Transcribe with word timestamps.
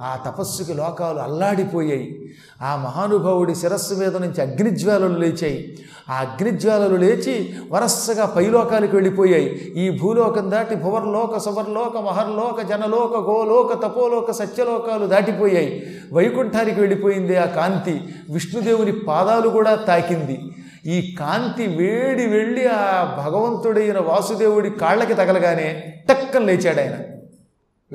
ఆ 0.00 0.16
తపస్సుకి 0.26 0.74
లోకాలు 0.74 1.18
అల్లాడిపోయాయి. 1.18 2.34
ఆ 2.62 2.76
మహానుభావుడి 2.76 3.54
శిరస్సు 3.54 3.94
మీద 3.94 4.16
నుంచి 4.16 4.40
అగ్నిజ్వాలలు 4.42 5.18
లేచాయి. 5.18 5.78
ఆ 6.10 6.14
అగ్నిజ్వాలలు 6.14 6.96
లేచి 6.96 7.54
వరస్సగా 7.72 8.26
పైలోకాలకు 8.26 8.96
వెళ్ళిపోయాయి. 8.96 9.48
ఈ 9.76 9.98
భూలోకం 9.98 10.50
దాటి 10.50 10.74
భువర్లోక 10.74 11.38
సువర్లోక 11.38 11.96
మహర్లోక 11.96 12.62
జనలోక 12.62 13.16
గోలోక 13.16 13.86
తపోలోక 13.86 14.30
సత్యలోకాలు 14.30 15.06
దాటిపోయాయి. 15.06 16.00
వైకుంఠానికి 16.12 16.80
వెళ్ళిపోయింది 16.80 17.36
ఆ 17.36 17.44
కాంతి. 17.44 18.00
విష్ణుదేవుని 18.30 18.92
పాదాలు 18.92 19.48
కూడా 19.48 19.74
తాకింది. 19.74 20.40
ఈ 20.86 21.16
కాంతి 21.20 21.66
వేడి 21.66 22.26
వెళ్ళి 22.26 22.66
ఆ 22.66 23.04
భగవంతుడైన 23.26 23.98
వాసుదేవుడి 23.98 24.70
కాళ్ళకి 24.70 25.14
తగలగానే 25.14 25.94
టక్కన 26.08 26.40
లేచాడు 26.40 26.80
ఆయన 26.80 26.98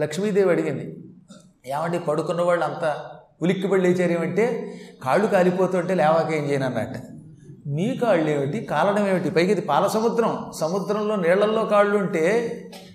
లక్ష్మీదేవి 0.02 0.50
అడిగింది 0.50 1.03
ఏమండి 1.66 2.00
పడుకున్న 2.00 2.42
వాళ్ళు 2.42 2.66
అంతా 2.66 2.96
ఉలిక్కిపడి 3.42 3.82
లేచారు 3.82 4.12
ఏమంటే 4.12 4.74
కాళ్ళు 5.04 5.28
కాలిపోతుంటే 5.28 5.94
లేవాక 5.94 6.32
ఏం 6.32 6.44
చేయను 6.44 6.66
అన్నట్టు. 6.66 7.00
మీ 7.70 7.98
కాళ్ళు 7.98 8.30
ఏమిటి 8.30 8.60
కాలడం 8.60 9.08
ఏమిటి? 9.08 9.30
పైకి 9.30 9.52
ఇది 9.52 9.62
పాల 9.62 9.88
సముద్రం. 9.88 10.52
సముద్రంలో 10.62 11.16
నీళ్ళల్లో 11.16 11.66
కాళ్ళు 11.66 11.98
ఉంటే 11.98 12.24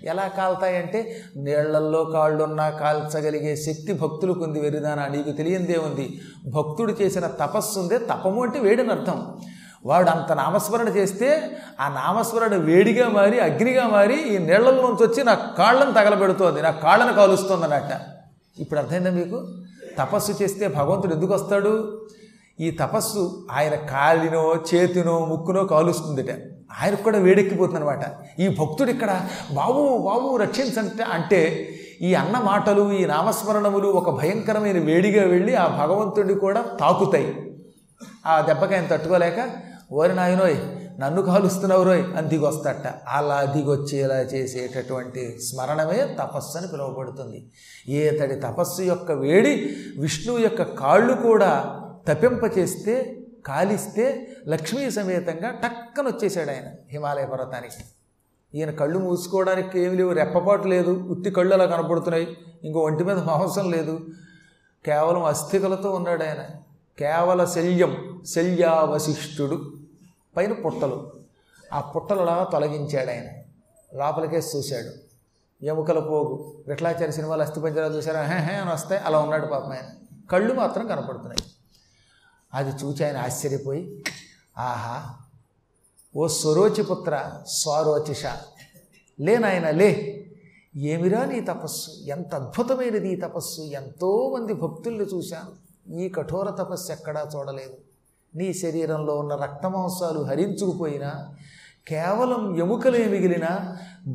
ఎలా 0.03 0.27
కాలుతాయంటే 0.27 1.15
నీళ్ళల్లో 1.35 2.03
కాళ్ళున్నా 2.03 2.69
కాల్చగలిగే 2.69 3.55
శక్తి 3.55 3.93
భక్తులకు 3.93 4.43
ఉంది 4.43 4.59
వెరిదానా 4.59 5.07
నీకు 5.07 5.31
తెలియందే 5.31 5.79
ఉంది. 5.85 6.21
భక్తుడు 6.47 6.95
చేసిన 7.01 7.27
తపస్సు 7.27 7.79
ఉందే 7.79 7.97
తపము 7.97 8.43
అంటే 8.43 8.59
వేడిని 8.59 8.91
అర్థం. 8.91 9.37
వాడు 9.85 10.09
అంత 10.09 10.31
నామస్మరణ 10.31 10.87
చేస్తే 10.87 11.41
ఆ 11.79 11.89
నామస్మరణ 11.89 12.55
వేడిగా 12.55 13.09
మారి 13.09 13.39
అగ్నిగా 13.39 13.87
మారి 13.87 14.21
ఈ 14.21 14.37
నీళ్ళలోంచి 14.37 15.07
వచ్చి 15.07 15.23
నా 15.23 15.33
కాళ్ళను 15.33 15.91
తగలబెడుతోంది. 15.91 16.61
నా 16.61 16.71
కాళ్ళను 16.71 17.13
కాలుస్తుంది 17.13 17.63
అన్నట్ట. 17.63 18.18
ఇప్పుడు 18.59 18.79
అర్థమైందా 18.79 19.11
మీకు? 19.11 19.39
తపస్సు 19.99 20.31
చేస్తే 20.41 20.67
భగవంతుడు 20.67 21.13
ఎందుకు 21.13 21.33
వస్తాడు? 21.33 21.73
ఈ 22.59 22.71
తపస్సు 22.71 23.47
ఆయన 23.51 23.75
కాలినో 23.75 24.55
చేతినో 24.69 25.25
ముక్కునో 25.25 25.63
కాలుస్తుందిట. 25.63 26.31
ఆయనకు 26.81 27.03
కూడా 27.03 27.19
వేడెక్కిపోతుంది 27.19 27.79
అనమాట 27.79 28.03
ఈ 28.41 28.47
భక్తుడు 28.47 28.89
ఇక్కడ 28.89 29.11
బాబు 29.51 29.97
బాబు 29.97 30.37
రక్షించంటే 30.37 31.03
అంటే 31.03 31.41
ఈ 32.01 32.13
అన్న 32.13 32.37
మాటలు 32.37 32.91
ఈ 32.91 33.05
నామస్మరణములు 33.05 33.87
ఒక 33.87 34.09
భయంకరమైన 34.09 34.79
వేడిగా 34.79 35.23
వెళ్ళి 35.23 35.55
ఆ 35.55 35.67
భగవంతుడిని 35.81 36.33
కూడా 36.33 36.61
తాకుతాయి. 36.79 37.35
ఆ 38.25 38.41
దెబ్బకి 38.41 38.75
ఆయన 38.75 38.87
తట్టుకోలేక 38.87 39.49
ఓరి 39.91 40.15
నాయనోయ్ 40.15 40.57
నన్ను 40.99 41.21
కాలుస్తున్నావు 41.21 41.83
రోయ్ 41.83 42.17
అని 42.17 42.29
దిగొస్తట. 42.29 42.93
అలా 43.07 43.43
దిగొచ్చేలా 43.43 44.15
చేసేటటువంటి 44.15 45.39
స్మరణమే 45.39 46.15
తపస్సు 46.19 46.57
అని 46.57 46.67
పిలువబడుతుంది. 46.67 47.51
ఏతడి 47.89 48.35
తపస్సు 48.35 48.81
యొక్క 48.81 49.11
వేడి 49.11 49.75
విష్ణువు 49.99 50.39
యొక్క 50.39 50.63
కాళ్ళు 50.63 51.13
కూడా 51.13 51.81
తపింపచేస్తే 52.07 53.15
కాలిస్తే 53.45 54.27
లక్ష్మీ 54.47 54.91
సమేతంగా 54.91 55.49
టక్కన 55.49 56.07
వచ్చేసాడు 56.07 56.49
ఆయన 56.49 56.63
హిమాలయ 56.91 57.25
పర్వతానికి. 57.25 57.83
ఈయన 58.57 58.71
కళ్ళు 58.71 58.99
మూసుకోవడానికి 58.99 59.79
ఏమి 59.79 59.95
లేవు 59.95 60.13
రెప్పపాటు 60.13 60.67
లేదు 60.67 60.91
ఉత్తి 60.91 61.31
కళ్ళు 61.31 61.53
అలా 61.53 61.65
కనపడుతున్నాయి 61.65 62.37
ఇంకో 62.63 62.79
ఒంటి 62.79 63.03
మీద 63.03 63.17
మాంసం 63.17 63.71
లేదు. 63.71 63.99
కేవలం 64.85 65.23
అస్థికలతో 65.23 65.91
ఉన్నాడు 65.91 66.23
ఆయన. 66.23 66.45
కేవల 66.99 67.45
శల్యం 67.45 68.21
శల్యావశిష్ఠుడు 68.35 69.78
పైన 70.39 70.53
పుట్టలు. 70.53 71.11
ఆ 71.73 71.81
పుట్టలలా 71.81 72.49
తొలగించాడు 72.51 73.09
ఆయన. 73.09 73.25
లోపలికే 73.97 74.37
చూశాడు. 74.37 75.09
ఎముకల 75.65 75.99
పోగు. 75.99 76.63
విఠలాచారి 76.67 77.11
సినిమాలు 77.11 77.41
అస్థిపంజరాలు 77.41 77.97
చూసారా 77.97 78.21
హే 78.21 78.37
హే 78.37 78.55
అని 78.55 78.71
వస్తాయి. 78.71 79.01
అలా 79.01 79.19
ఉన్నాడు 79.19 79.47
పాపం 79.47 79.71
ఆయన. 79.71 80.17
కళ్ళు 80.31 80.53
మాత్రం 80.53 80.87
కనపడుతున్నాయి. 80.87 81.51
అది 82.53 82.85
చూచి 82.85 83.05
ఆయన 83.05 83.17
ఆశ్చర్యపోయి 83.17 84.03
ఆహా 84.57 85.15
ఓ 86.15 86.27
స్వరోచిపుత్ర 86.27 87.41
స్వరోచిష. 87.47 88.25
లేనాయన 89.19 89.69
లే. 89.69 90.15
ఏమిరా 90.75 91.25
నీ 91.25 91.39
తపస్సు? 91.39 91.91
ఎంత 91.91 92.35
అద్భుతమైనది 92.35 93.13
ఈ 93.13 93.15
తపస్సు? 93.15 93.61
ఎంతోమంది 93.61 94.53
భక్తుల్ని 94.53 95.05
చూశాను. 95.05 95.69
ఈ 95.93 96.09
కఠోర 96.09 96.49
తపస్సు 96.49 96.91
ఎక్కడా 96.91 97.29
చూడలేదు. 97.35 97.88
నీ 98.35 98.53
శరీరంలో 98.53 99.15
ఉన్న 99.15 99.35
రక్తమాంసాలు 99.35 100.23
హరించుకుపోయినా 100.23 101.13
కేవలం 101.87 102.55
ఎముకలే 102.55 103.05
మిగిలిన 103.05 103.45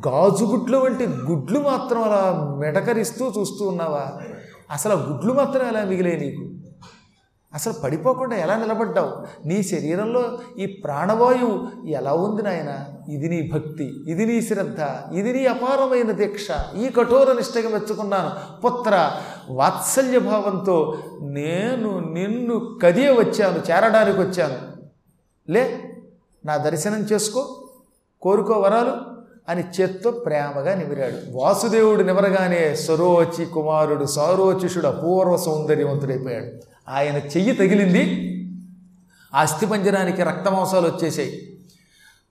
గాజుగుడ్లు 0.07 0.77
వంటి 0.77 1.05
గుడ్లు 1.05 1.59
మాత్రం 1.59 2.03
అలా 2.03 2.55
మెటకరిస్తూ 2.57 3.33
చూస్తూ 3.39 3.67
ఉన్నావా? 3.67 4.11
అసలు 4.71 4.93
గుడ్లు 4.93 5.33
మాత్రం 5.33 5.67
ఎలా 5.67 5.83
మిగిలే 5.83 6.15
నీకు? 6.15 6.53
అసలు 7.53 7.73
పడిపోకుండా 7.73 8.35
ఎలా 8.35 8.55
నిలబడ్డావు? 8.55 9.47
నీ 9.47 9.63
శరీరంలో 9.63 10.39
ఈ 10.59 10.65
ప్రాణవాయువు 10.65 11.87
ఎలా 11.87 12.13
ఉంది 12.13 12.41
నాయన? 12.41 12.85
ఇది 13.09 13.29
నీ 13.29 13.51
భక్తి 13.53 14.11
ఇది 14.11 14.25
నీ 14.25 14.41
శ్రద్ధ 14.41 14.79
ఇది 15.13 15.33
నీ 15.33 15.45
అపారమైన 15.45 16.11
దీక్ష. 16.11 16.47
ఈ 16.77 16.89
కఠోర 16.89 17.33
నిష్టగా 17.33 17.69
మెచ్చుకున్నాను. 17.69 18.61
పుత్ర 18.61 19.11
వాత్సల్య 19.49 20.19
భావంతో 20.19 20.97
నేను 21.21 21.99
నిన్ను 21.99 22.79
కదియ 22.83 23.11
వచ్చాను 23.11 23.57
చేరడానికి 23.71 24.19
వచ్చాను. 24.19 24.75
లే 25.51 25.91
నా 26.45 26.57
దర్శనం 26.57 26.99
చేసుకో 26.99 27.69
కోరుకో 28.21 28.53
వరాలు 28.53 28.91
అని 29.49 29.63
చేత్తో 29.81 30.11
ప్రేమగా 30.11 30.75
నిమిరాడు. 30.75 31.15
వాసుదేవుడు 31.31 32.03
నిమరగానే 32.03 32.75
సరోచి 32.75 33.45
కుమారుడు 33.45 34.05
సారోచిషుడు 34.05 34.87
అపూర్వ 34.87 35.37
సౌందర్యవంతుడైపోయాడు. 35.37 36.47
ఆయన 36.91 37.15
చెయ్యి 37.15 37.55
తగిలింది 37.55 38.31
అస్థిపంజరానికి 39.33 40.23
రక్తమాంసాలు 40.23 40.87
వచ్చేసాయి 40.87 41.54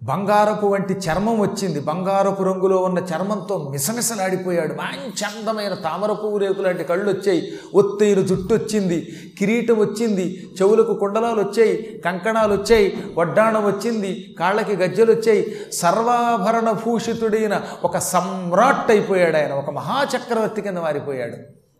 బంగారపు 0.05 0.67
వంటి 0.67 0.95
చర్మం 0.95 1.41
వచ్చింది. 1.41 1.81
బంగారపు 1.81 2.43
రంగులో 2.43 2.77
ఉన్న 2.77 2.99
చర్మంతో 2.99 3.69
మిసమిసలాడిపోయాడు. 3.73 4.75
మంచి 4.75 5.25
అందమైన 5.25 5.75
తామర 5.75 6.13
పువ్వు 6.13 6.39
రేకు 6.39 6.63
లాంటి 6.63 6.85
కళ్ళు 6.85 7.11
వచ్చాయి. 7.11 7.53
ఒత్తైన 7.75 8.21
జుట్టు 8.21 8.55
వచ్చింది. 8.55 9.13
కిరీటం 9.39 9.79
వచ్చింది. 9.79 10.51
చెవులకు 10.63 10.95
కుండలాలు 10.95 11.41
వచ్చాయి. 11.41 12.03
కంకణాలు 12.05 12.53
వచ్చాయి. 12.55 13.03
వడ్డాణం 13.19 13.67
వచ్చింది. 13.67 14.35
కాళ్ళకి 14.39 14.77
గజ్జలు 14.77 15.13
వచ్చాయి. 15.13 15.57
సర్వాభరణ 15.73 16.71
భూషితుడైన 16.71 17.61
ఒక 17.85 17.99
సమ్రాట్ 17.99 18.91
అయిపోయాడు 18.91 19.37
ఆయన. 19.37 19.53
ఒక 19.53 19.71
మహాచక్రవర్తి 19.71 20.63
కింద 20.63 20.79
మారిపోయాడు. 20.79 21.37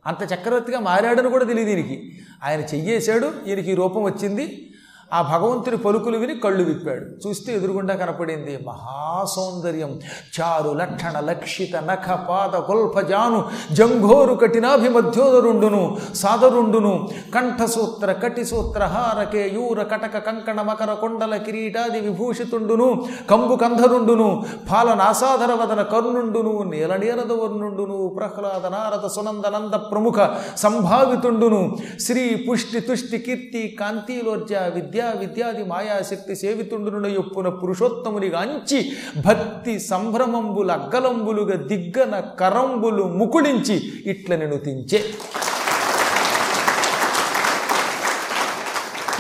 అంత 0.07 0.33
చక్రవర్తిగా 0.33 0.81
మారాడని 0.81 1.31
కూడా 1.31 1.45
తెలియదు 1.45 1.71
దీనికి 1.71 2.13
ఆయన 2.45 2.61
చెయ్యేశాడు. 2.61 3.33
ఈయనకి 3.47 3.75
రూపం 3.75 4.03
వచ్చింది. 4.03 4.71
ఆ 5.15 5.19
భగవంతుని 5.33 5.79
పలుకులు 5.85 6.19
విని 6.19 6.35
కళ్ళు 6.45 6.63
విప్పాడు. 6.65 7.05
చూస్తే 7.23 7.51
ఎదురుగుండా 7.59 7.95
కనపడింది 7.95 8.55
మహాసౌందర్యం. 8.69 9.93
చారు 10.37 10.71
లక్షణ 10.81 11.17
లక్షిత 11.31 11.75
నఖ 11.89 12.07
పాద 12.29 12.55
గొల్ఫజాను 12.71 13.41
జంఘోరు 13.79 14.35
కఠినాభిమధ్యోదరుండును 14.35 15.83
సాదరుండును 16.15 16.93
కంఠసూత్ర 17.35 18.13
కటిసూత్ర 18.23 18.83
హారకే 18.85 19.45
యూర 19.55 19.83
కటక 19.83 20.17
కంకణ 20.27 20.61
మకర 20.63 20.95
కొండల 20.95 21.37
కిరీటాది 21.37 22.01
విభూషితుండును 22.01 22.89
కంబు 23.31 23.55
కంధరుండును 23.55 24.29
పాల 24.73 24.89
నాసాధర 24.95 25.53
వదన 25.53 25.83
కర్ణుండును 25.93 26.55
నీల 26.73 26.93
నీరద 26.97 27.33
వర్ణుండును 27.33 27.99
ప్రహ్లాద 28.17 28.67
నారద 28.67 29.07
సునందనంద 29.09 29.75
ప్రముఖ 29.91 30.19
సంభావితుండును 30.57 31.63
శ్రీ 32.01 32.25
పుష్టి 32.47 32.81
తుష్టి 32.81 33.19
కీర్తి 33.19 33.63
కాంతిలోర్జ 33.81 34.53
విద్య 34.75 35.01
విద్యాది 35.11 35.65
మాయాశక్తి 35.65 36.37
సేవితుండును 36.37 37.07
యొప్పున 37.07 37.49
పురుషోత్తమునిగా 37.49 38.41
అంచి 38.41 38.93
భక్తి 39.27 39.79
సంభ్రమంబుల 39.79 40.73
అగ్గలంబులుగా 40.73 41.57
దిగ్గన 41.57 42.21
కరంబులు 42.21 43.05
ముకుళించి 43.05 43.93
ఇట్ల 44.07 44.37
నేను 44.37 44.57
తించే. 44.57 45.05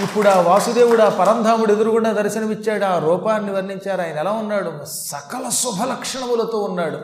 ఇప్పుడు 0.02 0.28
ఆ 0.28 0.40
వాసుదేవుడు 0.40 1.02
ఆ 1.02 1.08
పరంధాముడు 1.08 1.72
ఎదురుగుండా 1.72 2.12
దర్శనమిచ్చాడు? 2.12 2.84
ఆ 2.84 2.98
రూపాన్ని 2.98 3.52
వర్ణించారు. 3.52 4.00
ఆయన 4.00 4.18
ఎలా 4.18 4.30
ఉన్నాడు? 4.30 4.72
సకల 4.88 5.48
శుభ 5.48 5.82
లక్షణములతో 5.82 6.58
ఉన్నాడు. 6.58 6.98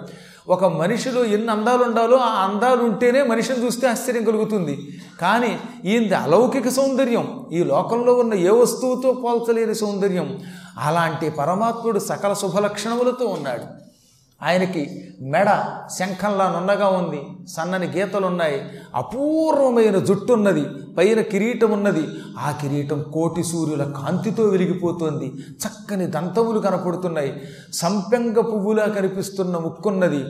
ఒక 0.48 0.64
మనిషిలో 0.64 1.24
ఎన్ని 1.24 1.50
అందాలు 1.50 1.84
ఉండాలో 1.84 2.16
ఆ 2.16 2.44
అందాలు 2.44 2.82
ఉంటేనే 2.82 3.22
మనిషిని 3.22 3.64
చూస్తే 3.64 3.88
ఆశ్చర్యం 3.88 4.24
కలుగుతుంది. 4.24 5.00
కానీ 5.20 5.60
ఈయనది 5.84 6.14
అలౌకిక 6.14 6.68
సౌందర్యం. 6.68 7.46
ఈ 7.52 7.64
లోకంలో 7.64 8.14
ఉన్న 8.14 8.34
ఏ 8.34 8.48
వస్తువుతో 8.48 9.12
పోల్చలేని 9.12 9.74
సౌందర్యం. 9.74 10.40
అలాంటి 10.78 11.30
పరమాత్ముడు 11.30 11.98
సకల 11.98 12.32
శుభ 12.32 12.58
లక్షణములతో 12.58 13.26
ఉన్నాడు. 13.26 13.89
ఆయనకి 14.42 15.08
మెడ 15.20 15.46
శంఖంలా 15.98 16.50
నున్నగా 16.50 16.88
ఉంది 16.88 17.20
సన్నని 17.48 17.86
గీతలు 17.86 18.26
ఉన్నాయి 18.26 18.62
అపూర్వమైన 18.94 19.98
జుట్టు 19.98 20.32
ఉన్నది 20.32 20.64
పైన 20.98 21.20
కిరీటం 21.20 21.70
ఉన్నది 21.70 22.04
ఆ 22.38 22.50
కిరీటం 22.50 23.02
కోటి 23.02 23.42
సూర్యుల 23.42 23.82
కాంతితో 23.82 24.44
వెలిగిపోతోంది 24.44 25.32
చక్కని 25.52 26.06
దంతములు 26.06 26.58
కనపడుతున్నాయి. 26.58 27.42
సంపెంగ 27.72 28.40
పువ్వులా 28.40 28.86
కనిపిస్తున్న 28.86 29.56
ముక్కున్నది 29.56 30.20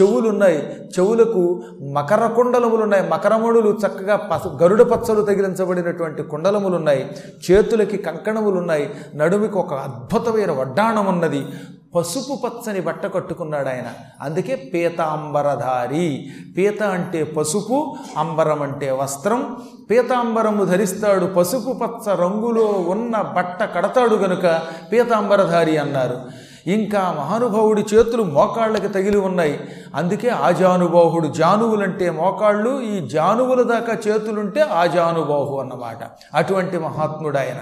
చెవులున్నాయి. 0.00 0.58
చెవులకు 0.98 1.62
మకర 1.92 2.26
కుండలములున్నాయి. 2.26 3.08
మకరముడులు 3.08 3.78
చక్కగా 3.86 4.16
పస 4.16 4.62
గరుడ 4.62 4.82
పచ్చలు 4.82 5.22
తగిలించబడినటువంటి 5.22 6.22
కుండలములున్నాయి. 6.22 7.10
చేతులకి 7.50 7.96
కంకణములున్నాయి. 7.96 8.90
నడుమికి 9.14 9.58
ఒక 9.58 9.74
అద్భుతమైన 9.74 10.52
వడ్డాణం 10.52 11.06
ఉన్నది 11.06 11.46
పసుపు 11.94 12.38
పచ్చని 12.46 12.80
బట్ట 12.80 13.14
కట్టుకున్నాడు 13.14 13.68
ఆయన 13.68 13.92
అందుకే 14.20 14.70
పీతాంబరధారి. 14.74 16.30
పీత 16.56 16.82
అంటే 16.82 17.24
పసుపు 17.24 17.96
అంబరం 18.16 18.62
అంటే 18.62 18.90
వస్త్రం. 18.90 19.56
పీతాంబరము 19.90 20.64
ధరిస్తాడు 20.64 21.26
పసుపు 21.26 21.72
పచ్చ 21.72 22.14
రంగులో 22.14 22.64
ఉన్న 22.64 23.22
బట్ట 23.22 23.62
కడతాడు 23.62 24.14
గనుక 24.14 24.60
పీతాంబరధారి 24.92 25.76
అన్నారు. 25.76 26.18
ఇంకా 26.66 27.14
మహానుభావుడి 27.18 27.84
చేతులు 27.94 28.22
మోకాళ్ళకి 28.22 28.88
తగిలి 28.88 29.18
ఉన్నాయి. 29.18 29.60
అందుకే 29.94 30.28
ఆజానుబాహుడు 30.28 31.28
జానువులంటే 31.28 32.10
మోకాళ్ళు 32.10 32.80
ఈ 32.80 33.08
జానువుల 33.08 33.62
దాకా 33.62 33.92
చేతులుంటే 34.08 34.60
ఆజానుబాహు 34.60 35.60
అన్నమాట. 35.60 35.98
అటువంటి 36.34 36.78
మహాత్ముడు 36.78 37.38
ఆయన 37.38 37.56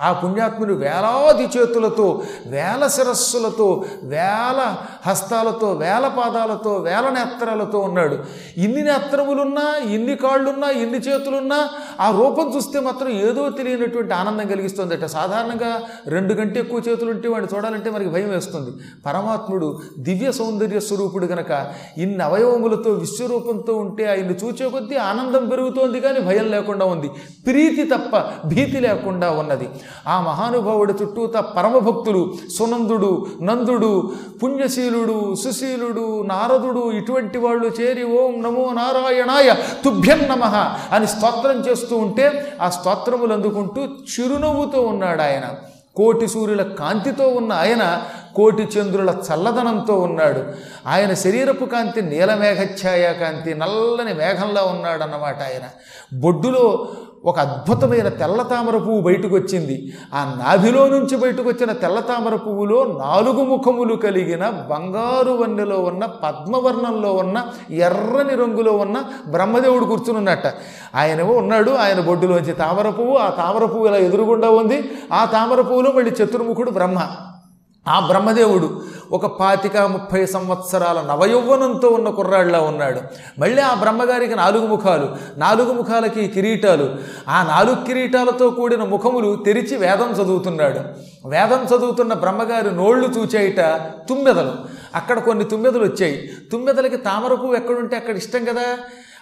ఆ 0.00 0.12
పుణ్యాత్ముడు 0.12 0.74
వేలాది 0.74 1.58
చేతులతో 1.58 2.22
వేల 2.46 2.86
శిరస్సులతో 2.86 3.84
వేల 4.02 4.76
హస్తాలతో 5.06 5.72
వేల 5.72 6.08
పాదాలతో 6.18 6.76
వేల 6.76 7.08
నేత్రాలతో 7.08 7.78
ఉన్నాడు. 7.78 8.18
ఇన్ని 8.56 8.82
నేత్రములున్నా 8.82 9.90
ఇన్ని 9.90 10.16
కాళ్ళున్నా 10.16 10.68
ఇన్ని 10.70 10.98
చేతులున్నా 10.98 11.68
ఆ 12.00 12.10
రూపం 12.10 12.52
చూస్తే 12.56 12.80
మాత్రం 12.80 13.08
ఏదో 13.08 13.50
తెలియనటువంటి 13.50 14.14
ఆనందం 14.14 14.46
కలిగిస్తుందట. 14.46 15.04
సాధారణంగా 15.04 15.80
రెండు 16.06 16.34
గంటే 16.34 16.60
ఎక్కువ 16.60 16.82
చేతులు 16.88 17.10
ఉంటే 17.10 17.28
వాడిని 17.28 17.56
చూడాలంటే 17.56 17.90
మనకి 17.90 18.08
భయం 18.08 18.30
వేస్తుంది. 18.30 18.70
పరమాత్ముడు 19.06 19.80
దివ్య 19.98 20.32
సౌందర్య 20.32 20.80
స్వరూపుడు 20.80 21.26
గనక 21.26 21.72
ఇన్ని 21.98 22.24
అవయవములతో 22.24 22.90
విశ్వరూపంతో 22.90 23.74
ఉంటే 23.76 24.06
ఆయన్ని 24.06 24.34
చూచే 24.44 24.68
కొద్దీ 24.68 24.96
ఆనందం 24.96 25.46
పెరుగుతోంది 25.48 26.00
కానీ 26.00 26.20
భయం 26.20 26.50
లేకుండా 26.50 26.84
ఉంది. 26.84 27.08
ప్రీతి 27.46 27.84
తప్ప 27.84 28.16
భీతి 28.46 28.80
లేకుండా 28.80 29.30
ఉన్నది. 29.30 29.68
ఆ 30.08 30.16
మహానుభావుడి 30.20 30.94
చుట్టూత 31.00 31.36
పరమభక్తులు 31.56 32.22
సునందుడు 32.58 33.12
నందుడు 33.40 33.92
పుణ్యశీలుడు 34.42 35.18
సుశీలుడు 35.34 36.06
నారదుడు 36.24 36.84
ఇటువంటి 36.92 37.38
వాళ్ళు 37.38 37.70
చేరి 37.80 38.04
ఓం 38.16 38.34
నమో 38.42 38.66
నారాయణాయ 38.72 39.48
తుభ్యం 39.84 40.22
నమ 40.28 40.44
అని 40.92 41.06
స్తోత్రం 41.06 41.58
చేస్తూ 41.68 41.96
ఉంటే 41.98 42.26
ఆ 42.60 42.68
స్తోత్రములు 42.68 43.34
అందుకుంటూ 43.34 43.82
చిరునవ్వుతో 44.12 44.82
ఉన్నాడు 44.82 45.22
ఆయన 45.22 45.48
కోటి 45.96 46.26
సూర్యుల 46.28 46.62
కాంతితో 46.78 47.24
ఉన్న 47.38 47.52
ఆయన 47.60 47.84
కోటి 48.38 48.64
చంద్రుల 48.76 49.10
చల్లదనంతో 49.28 49.94
ఉన్నాడు. 49.98 50.42
ఆయన 50.86 51.14
శరీరపు 51.14 51.64
కాంతి 51.64 52.02
నీలమేఘఛాయ 52.02 53.12
కాంతి 53.12 53.54
నల్లని 53.54 54.14
మేఘంలా 54.14 54.62
ఉన్నాడన్నమాట 54.62 55.42
ఆయన. 55.42 55.66
బొడ్డులో 56.20 56.88
ఒక 57.24 57.38
అద్భుతమైన 57.38 58.08
తెల్ల 58.08 58.42
తామర 58.42 58.76
పువ్వు 58.76 59.00
బయటకు 59.00 59.34
వచ్చింది 59.34 59.92
ఆ 60.14 60.20
నాభిలో 60.44 60.88
నుంచి 60.88 61.16
బయటకు 61.16 61.48
వచ్చిన 61.48 61.72
తెల్ల 61.72 62.00
తామర 62.00 62.34
పువ్వులో 62.34 62.84
నాలుగు 62.84 63.44
ముఖములు 63.44 63.94
కలిగిన 63.94 64.50
బంగారు 64.70 65.32
వన్నెలో 65.32 65.76
ఉన్న 65.76 66.04
పద్మవర్ణంలో 66.06 67.12
ఉన్న 67.12 67.46
ఎర్రని 67.70 68.34
రంగులో 68.36 68.72
ఉన్న 68.72 69.04
బ్రహ్మదేవుడు 69.28 69.84
కూర్చునున్నట్ట. 69.84 70.46
ఆయనేమో 70.94 71.32
ఉన్నాడు 71.32 71.70
ఆయన 71.70 72.00
బొడ్డులోంచి 72.00 72.52
తామర 72.52 72.90
పువ్వు 72.90 73.16
ఆ 73.16 73.30
తామర 73.30 73.64
పువ్వు 73.64 73.86
ఇలా 73.86 73.96
ఎదురుగుండా 73.96 74.50
ఉంది. 74.50 74.90
ఆ 75.12 75.24
తామర 75.24 75.60
పువ్వులో 75.60 75.92
మళ్ళీ 75.92 76.10
చతుర్ముఖుడు 76.10 76.70
బ్రహ్మ. 76.70 77.00
ఆ 77.88 78.00
బ్రహ్మదేవుడు 78.00 78.82
ఒక 79.12 79.26
పాతిక 79.26 79.76
ముప్పై 79.76 80.26
సంవత్సరాల 80.26 81.00
నవయౌవనంతో 81.00 81.88
ఉన్న 81.88 82.08
కుర్రాళ్ళ 82.08 82.56
ఉన్నాడు. 82.56 83.00
మళ్ళీ 83.38 83.62
ఆ 83.62 83.74
బ్రహ్మగారికి 83.74 84.34
నాలుగు 84.34 84.66
ముఖాలు 84.66 85.16
నాలుగు 85.36 85.72
ముఖాలకి 85.72 86.28
కిరీటాలు. 86.28 86.96
ఆ 87.28 87.42
నాలుగు 87.42 87.84
కిరీటాలతో 87.86 88.50
కూడిన 88.50 88.84
ముఖములు 88.84 89.36
తెరిచి 89.46 89.76
వేదం 89.76 90.10
చదువుతున్నాడు. 90.12 90.80
వేదం 91.28 91.76
చదువుతున్న 91.76 92.12
బ్రహ్మగారి 92.12 92.74
నోళ్ళు 92.74 93.08
చూచేయట 93.08 93.60
తుమ్మెదలు. 94.08 94.52
అక్కడ 94.94 95.18
కొన్ని 95.18 95.44
తుమ్మెదలు 95.44 95.84
వచ్చాయి. 95.84 96.30
తుమ్మెదలకి 96.52 96.96
తామర 96.96 97.34
పువ్వు 97.34 97.54
ఎక్కడుంటే 97.54 97.96
అక్కడ 97.96 98.16
ఇష్టం 98.16 98.44
కదా? 98.44 98.62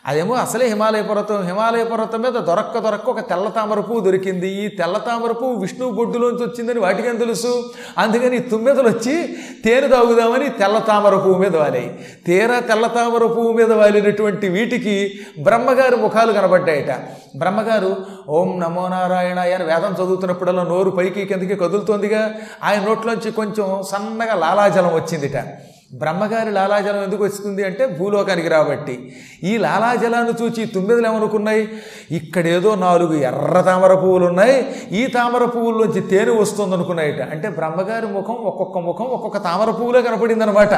అదేమో 0.06 0.34
అసలే 0.34 0.66
హిమాలయ 0.68 1.02
పర్వతం 1.02 1.46
హిమాలయ 1.46 1.84
పర్వతం 1.84 2.20
మీద 2.20 2.32
దొరక్క 2.32 2.78
దొరక్క 2.78 3.08
ఒక 3.08 3.20
తెల్ల 3.20 3.48
తామర 3.48 3.80
పువ్వు 3.80 4.00
దొరికింది. 4.00 4.48
ఈ 4.48 4.68
తెల్ల 4.68 4.98
తామర 4.98 5.32
పువ్వు 5.32 5.60
విష్ణువు 5.60 5.92
బొడ్డులోంచి 5.92 6.44
వచ్చిందని 6.44 6.80
వాటికేం 6.80 7.16
తెలుసు? 7.16 7.72
అందుకని 7.98 8.38
తుమ్మెదలు 8.38 8.88
వచ్చి 8.88 9.36
తేనె 9.64 9.88
తాగుదామని 9.88 10.48
తెల్ల 10.48 10.78
తామర 10.78 11.16
పువ్వు 11.16 11.38
మీద 11.38 11.56
వాలాయి. 11.56 11.98
తీరా 12.26 12.58
తెల్ల 12.60 12.86
తామర 12.86 13.26
పువ్వు 13.26 13.52
మీద 13.52 13.72
వాలినటువంటి 13.72 14.48
వీటికి 14.48 15.12
బ్రహ్మగారి 15.42 15.96
ముఖాలు 15.96 16.32
కనబడ్డాయట. 16.32 16.90
బ్రహ్మగారు 17.36 17.96
ఓం 18.28 18.60
నమో 18.60 18.88
నారాయణ 18.88 19.38
ఆయన 19.38 19.62
వేదం 19.62 20.04
చదువుతున్నప్పుడల్లా 20.04 20.62
నోరు 20.62 20.90
పైకి 20.90 21.24
కిందకి 21.24 21.54
కదులుతోందిగా. 21.54 22.34
ఆయన 22.64 22.80
నోట్లోంచి 22.80 23.30
కొంచెం 23.30 23.82
సన్నగా 23.90 24.34
లాలాజలం 24.34 24.94
వచ్చిందిట. 24.94 25.36
బ్రహ్మగారి 25.98 26.50
లాలాజలం 26.50 27.02
ఎందుకు 27.02 27.24
వస్తుంది 27.24 27.64
అంటే 27.64 27.86
భూలోకానికి 27.86 28.48
రాబట్టి. 28.48 29.12
ఈ 29.42 29.56
లాలాజలాన్ని 29.56 30.32
చూచి 30.42 30.66
తుమ్మెదలు 30.66 31.06
ఏమనుకున్నాయి? 31.06 31.68
ఇక్కడేదో 32.10 32.74
నాలుగు 32.74 33.14
ఎర్ర 33.14 33.60
తామర 33.60 33.94
పువ్వులు 33.94 34.26
ఉన్నాయి 34.26 34.56
ఈ 34.92 35.06
తామర 35.06 35.44
పువ్వుల్లోంచి 35.44 36.00
తేనె 36.00 36.30
వస్తుంది 36.30 36.74
అనుకున్నాయట 36.74 37.20
అంటే 37.20 37.48
బ్రహ్మగారి 37.48 38.06
ముఖం 38.06 38.34
ఒక్కొక్క 38.34 38.78
ముఖం 38.78 39.04
ఒక్కొక్క 39.04 39.38
తామర 39.38 39.70
పువ్వులే 39.70 40.02
కనపడింది 40.02 40.44
అనమాట 40.44 40.74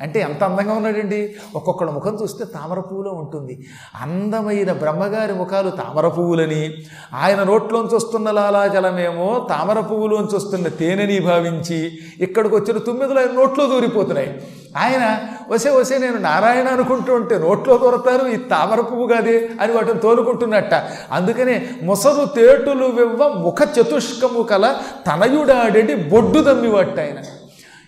అంటే 0.00 0.20
ఎంత 0.20 0.44
అందంగా 0.44 0.74
ఉన్నాడండి? 0.74 1.34
ఒక్కొక్కళ్ళ 1.56 1.90
ముఖం 1.90 2.18
చూస్తే 2.22 2.44
తామర 2.44 2.80
పువ్వులో 2.80 3.10
ఉంటుంది. 3.10 3.66
అందమైన 4.00 4.72
బ్రహ్మగారి 4.72 5.32
ముఖాలు 5.32 5.70
తామర 5.70 6.08
పువ్వులని. 6.08 6.74
ఆయన 7.14 7.42
నోట్లోంచి 7.42 7.96
వస్తున్న 7.96 8.30
లాలాజలమేమో 8.30 9.46
తామర 9.48 9.80
పువ్వులోంచి 9.80 10.36
వస్తున్న 10.36 10.68
తేనెని 10.68 11.20
భావించి 11.20 11.98
ఇక్కడికి 12.20 12.54
వచ్చిన 12.54 12.78
తుమ్మెదలు 12.78 13.18
ఆయన 13.18 13.32
నోట్లో 13.32 13.66
దూరిపోతున్నాయి. 13.66 14.42
ఆయన 14.76 15.18
వసే 15.48 15.70
వసే 15.70 15.98
నేను 15.98 16.18
నారాయణ 16.18 16.68
అనుకుంటూ 16.68 17.14
ఉంటే 17.14 17.38
నోట్లో 17.38 17.78
దొరతారు 17.78 18.28
ఈ 18.28 18.36
తామర 18.36 18.80
పువ్వు 18.80 19.06
కాదే 19.06 19.50
అని 19.60 19.72
వాటిని 19.72 20.00
తోలుకుంటున్నట్ట. 20.00 20.74
అందుకనే 21.12 21.70
మొసరు 21.82 22.24
తేటులు 22.24 22.84
వివ్వ 22.84 23.28
ముఖ 23.28 23.68
చతుష్కము 23.80 24.42
కల 24.42 24.76
తనయుడాడెడి 25.06 25.94
బొడ్డు 25.94 26.40
దమ్మివట్ట 26.40 27.00
ఆయన. 27.00 27.18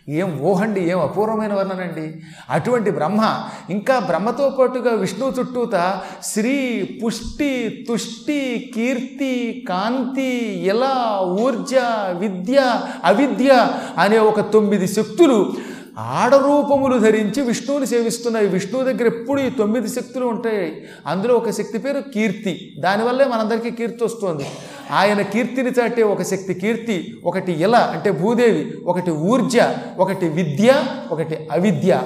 ఏం 0.08 0.40
ఊహండి 0.40 0.90
ఏం 0.90 1.00
అపూర్వమైన 1.00 1.54
వర్ణనండి. 1.54 2.22
అటువంటి 2.50 2.90
బ్రహ్మ 2.90 3.44
ఇంకా 3.70 3.98
బ్రహ్మతో 3.98 4.50
పాటుగా 4.50 4.94
విష్ణువు 4.94 5.32
చుట్టూత 5.40 6.00
శ్రీ 6.22 6.56
పుష్టి 7.04 7.84
తుష్టి 7.88 8.72
కీర్తి 8.74 9.64
కాంతి 9.68 10.32
ఇలా 10.66 11.20
ఊర్జ 11.22 11.74
విద్య 12.12 12.80
అవిద్య 13.04 13.68
అనే 13.98 14.18
ఒక 14.18 14.40
తొమ్మిది 14.40 14.88
శక్తులు 14.88 15.52
ఆడరూపములు 15.98 16.98
ధరించి 16.98 17.42
విష్ణువుని 17.42 17.86
సేవిస్తున్నాయి 17.86 18.46
విష్ణువు 18.46 18.84
దగ్గర 18.84 19.06
ఎప్పుడు 19.06 19.40
ఈ 19.40 19.50
తొమ్మిది 19.50 19.88
శక్తులు 19.88 20.26
ఉంటాయి. 20.26 20.84
అందులో 21.06 21.34
ఒక 21.34 21.50
శక్తి 21.50 21.78
పేరు 21.78 22.00
కీర్తి. 22.00 22.76
దానివల్లే 22.80 23.24
మనందరికీ 23.24 23.70
కీర్తి 23.70 24.04
వస్తుంది. 24.04 24.44
ఆయన 24.90 25.22
కీర్తిని 25.22 25.70
చాటే 25.70 26.02
ఒక 26.02 26.22
శక్తి 26.22 26.54
కీర్తి 26.54 27.20
ఒకటి 27.24 27.52
ఇల 27.52 27.76
అంటే 27.76 28.10
భూదేవి 28.10 28.74
ఒకటి 28.86 29.10
ఊర్జ 29.10 29.56
ఒకటి 29.98 30.28
విద్య 30.28 30.84
ఒకటి 31.10 31.36
అవిద్య. 31.52 32.02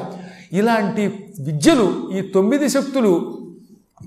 ఇలాంటి 0.53 1.07
విద్యలు 1.41 2.11
ఈ 2.13 2.21
తొమ్మిది 2.21 2.69
శక్తులు 2.69 3.39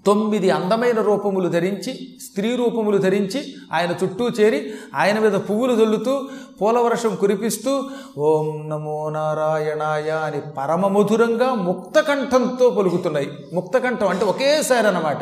తొమ్మిది 0.07 0.49
అందమైన 0.49 1.01
రూపములు 1.01 1.49
ధరించి 1.49 1.93
స్త్రీ 2.21 2.55
రూపములు 2.55 2.97
ధరించి 2.97 3.53
ఆయన 3.73 3.95
చుట్టూ 4.03 4.29
చేరి 4.29 4.73
ఆయన 4.95 5.19
మీద 5.19 5.31
పువ్వులు 5.31 5.75
జల్లుతూ 5.75 6.21
పూలవర్షం 6.61 7.15
కురిపిస్తూ 7.15 7.83
ఓం 8.17 8.69
నమో 8.69 9.09
నారాయణాయ 9.09 10.09
అని 10.09 10.41
పరమమధురంగా 10.41 11.53
ముక్తకంఠంతో 11.53 12.69
పలుకుతున్నాయి. 12.69 13.29
ముక్తకంఠం 13.53 14.07
అంటే 14.07 14.25
ఒకేసారి 14.25 14.87
అన్నమాట 14.87 15.17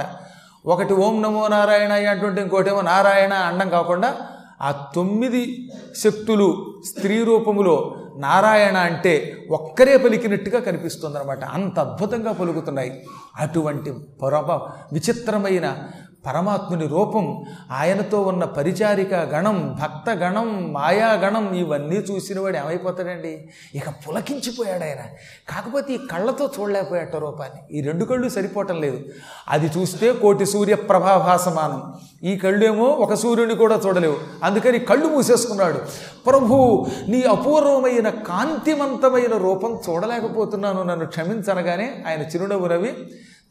ఒకటి 0.65 0.93
ఓం 0.93 1.21
నమో 1.21 1.47
నారాయణాయ 1.47 2.05
అంటుంటే 2.05 2.41
ఇంకోటేమో 2.41 2.81
నారాయణ 2.81 3.33
అండం 3.33 3.69
కాకుండా 3.69 4.15
ఆ 4.61 4.85
తొమ్మిది 4.95 5.69
శక్తులు 5.95 6.81
స్త్రీ 6.85 7.23
రూపములో 7.23 7.95
నారాయణ 8.17 8.77
అంటే 8.77 9.45
ఒక్కరే 9.51 9.97
పలికినట్టుగా 9.97 10.59
కనిపిస్తుందన్నమాట. 10.59 11.43
అంత 11.43 11.79
అద్భుతంగా 11.79 12.31
పలుకుతున్నాయి. 12.31 13.05
అటువంటి 13.37 13.91
పొరప 13.91 14.51
విచిత్రమైన 14.93 15.77
పరమాత్ముని 16.25 16.87
రూపం 16.87 17.43
ఆయనతో 17.71 18.21
ఉన్న 18.21 18.43
పరిచారిక 18.43 19.13
గణం 19.13 19.77
భక్త 19.81 20.09
గణం 20.09 20.73
మాయాగణం 20.73 21.53
ఇవన్నీ 21.53 21.95
చూసినవాడు 21.95 22.57
ఏమైపోతాడండి? 22.57 23.49
ఇక 23.75 23.89
పులకించిపోయాడు 23.89 24.83
ఆయన. 24.83 25.01
కాకపోతే 25.49 25.93
ఈ 25.93 25.97
కళ్ళతో 25.97 26.51
చూడలేకపోయాట 26.59 27.15
రూపాన్ని. 27.15 27.77
ఈ 27.77 27.81
రెండు 27.81 28.05
కళ్ళు 28.05 28.29
సరిపోవటం 28.29 28.81
లేదు. 28.81 28.99
అది 29.47 29.79
చూస్తే 29.79 30.13
కోటి 30.13 30.45
సూర్య 30.45 30.75
ప్రభాభాసమానం 30.75 31.93
ఈ 32.23 32.35
కళ్ళు 32.35 32.65
ఏమో 32.65 32.85
ఒక 32.85 33.13
సూర్యుని 33.13 33.55
కూడా 33.55 33.81
చూడలేవు. 33.85 34.17
అందుకని 34.43 34.79
కళ్ళు 34.79 35.07
మూసేసుకున్నాడు. 35.07 35.81
ప్రభు 36.27 36.85
నీ 37.07 37.21
అపూర్వమైన 37.21 38.09
కాంతివంతమైన 38.09 39.37
రూపం 39.37 39.79
చూడలేకపోతున్నాను. 39.89 40.83
నన్ను 40.83 41.05
క్షమించనగానే 41.05 42.03
ఆయన 42.07 42.21
చిరునవ్వు 42.21 42.67
నవ్వి 42.67 42.93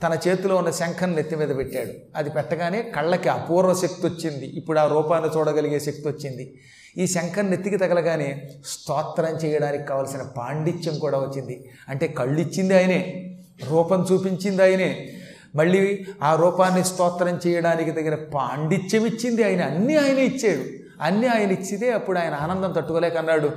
తన 0.02 0.18
చేతిలో 0.28 0.56
ఉన్న 0.56 0.70
శంఖం 0.70 1.12
నెత్తి 1.12 1.36
మీద 1.36 1.56
పెట్టాడు. 1.56 1.92
అది 2.16 2.30
పెట్టగానే 2.30 2.82
కళ్ళకి 2.82 3.28
అపూర్వ 3.28 3.74
శక్తి 3.74 4.06
వచ్చింది. 4.06 4.46
ఇప్పుడు 4.46 4.78
ఆ 4.78 4.86
రూపాన్ని 4.86 5.38
చూడగలిగే 5.38 5.80
శక్తి 5.80 6.08
వచ్చింది. 6.08 6.58
ఈ 6.98 7.06
శంఖం 7.06 7.50
నెత్తికి 7.50 7.76
తగలగానే 7.76 8.42
స్తోత్రం 8.66 9.36
చేయడానికి 9.36 9.84
కావలసిన 9.84 10.22
పాండిత్యం 10.22 10.98
కూడా 10.98 11.18
వచ్చింది. 11.18 11.70
అంటే 11.88 12.06
కళ్ళు 12.06 12.40
ఇచ్చింది 12.40 12.74
ఆయనే 12.74 13.30
రూపం 13.68 14.06
చూపించింది 14.12 14.62
ఆయనే. 14.62 15.08
మళ్ళీ 15.54 16.06
ఆ 16.22 16.34
రూపాన్ని 16.34 16.84
స్తోత్రం 16.84 17.40
చేయడానికి 17.46 17.90
తగిన 17.90 18.14
పాండిత్యం 18.14 19.06
ఇచ్చింది 19.06 19.44
ఆయన. 19.44 19.62
అన్నీ 19.64 19.96
ఆయన 19.96 20.18
ఇచ్చాడు. 20.18 20.87
అన్నీ 21.00 21.26
ఆయన 21.26 21.50
ఇచ్చితే 21.52 21.88
అప్పుడు 21.92 22.18
ఆయన 22.18 22.34
ఆనందం 22.44 22.70
తట్టుకోలేక 22.72 23.16
అన్నాడు 23.16 23.48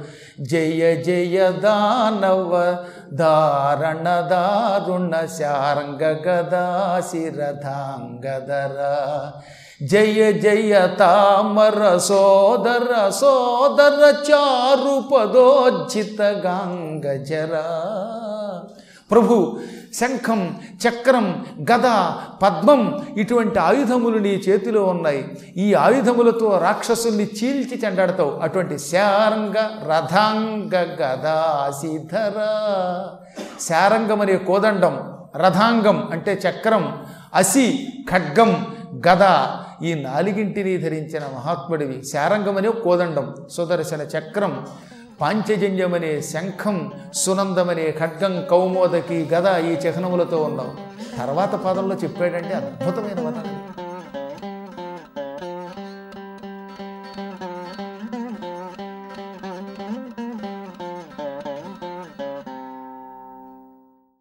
జయ 0.50 0.82
జయ 1.02 1.38
దానవ 1.64 2.54
దారణ 3.14 4.08
దారుణ 4.32 5.16
శారంగ 5.38 6.04
గదా 6.26 6.66
శిరధాంగదర 7.10 8.78
జయ 9.84 10.22
జయ 10.42 10.74
తామర 10.98 11.82
సోదర 12.08 12.92
సోదర 13.20 14.02
చారు 14.28 14.96
పదోజ్జిత 15.12 16.22
గాంగజరా 16.46 17.66
ప్రభు 19.12 19.36
శంఖం 19.94 20.58
చక్రం 20.88 21.46
గద 21.72 22.12
పద్మం 22.42 23.08
ఇటువంటి 23.18 23.60
ఆయుధములు 23.60 24.18
నీ 24.18 24.30
చేతిలో 24.30 24.84
ఉన్నాయి. 24.84 25.38
ఈ 25.58 25.74
ఆయుధములతో 25.74 26.58
రాక్షసుల్ని 26.58 27.24
చీల్చి 27.24 27.82
చెండాడతావు. 27.86 28.32
అటువంటి 28.32 28.80
శారంగ 28.80 29.58
రథాంగ 29.90 30.76
గదాసిధర 30.76 32.38
శారంగం 33.62 34.22
అనే 34.22 34.38
కోదండం 34.38 35.18
రథాంగం 35.36 36.10
అంటే 36.12 36.42
చక్రం 36.50 37.06
అసి 37.34 37.88
ఖడ్గం 38.12 38.68
గద. 39.08 39.48
ఈ 39.84 39.94
నాలుగింటిని 39.94 40.78
ధరించిన 40.78 41.22
మహాత్ముడివి. 41.36 42.04
శారంగం 42.06 42.58
అనే 42.58 42.70
కోదండం 42.70 43.36
సుదర్శన 43.52 44.02
చక్రం. 44.02 44.68
పాంచజన్యమనే 45.22 46.22
శంఖం 46.22 46.78
సునందమనే 47.14 47.92
ఖడ్గం 47.92 48.34
కౌమోదకి 48.52 49.18
గద 49.34 49.48
ఈ 49.66 49.74
చిహ్నములతో 49.84 50.38
ఉన్నావు 50.44 50.74
తర్వాత 51.18 51.56
పదంలో 51.56 51.96
చెప్పాడంటే 51.96 52.54
అద్భుతమైన 52.54 53.20
వదనం. 53.28 53.58